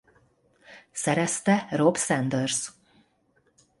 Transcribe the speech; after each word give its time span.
Szerezte 0.91 1.67
Rob 1.69 1.97
Sanders. 1.97 2.71